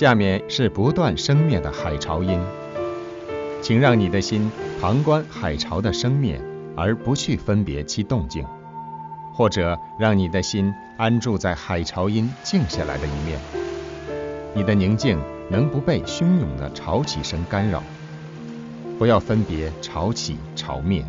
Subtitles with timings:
[0.00, 2.40] 下面是不断生灭的海潮音。
[3.60, 6.40] 请让你的心旁观海潮的生灭
[6.74, 8.42] 而不去分别其动静。
[9.34, 13.38] 或者让你的心安住在海潮音静下来的一面。
[14.54, 15.18] 你的宁静
[15.50, 17.82] 能不被汹涌的潮起声干扰。
[18.98, 21.04] 不要分别潮起潮灭。